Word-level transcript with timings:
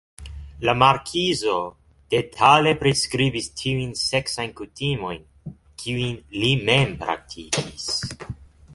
La 0.67 0.73
markizo 0.83 1.57
detale 2.13 2.73
priskribis 2.79 3.51
tiujn 3.61 3.93
seksajn 4.05 4.57
kutimojn, 4.63 5.23
kiujn 5.85 6.19
li 6.41 6.53
mem 6.71 7.01
praktikis. 7.05 7.91